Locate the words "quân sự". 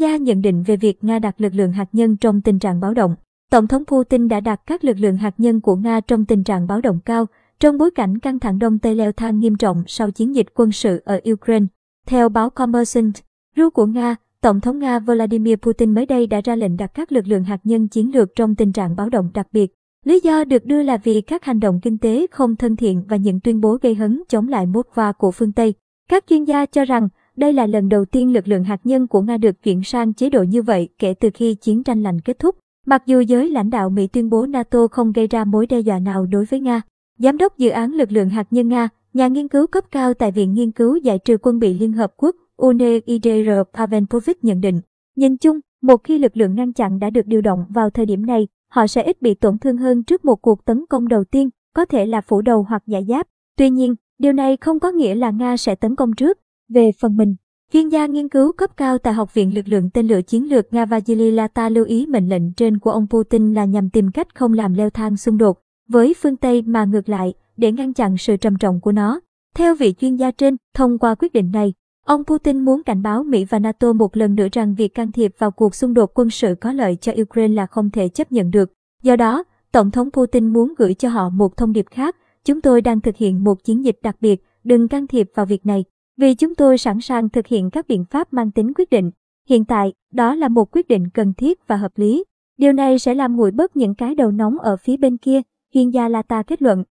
10.54-11.02, 76.14-76.54